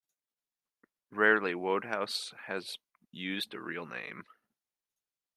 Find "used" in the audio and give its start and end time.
3.11-3.53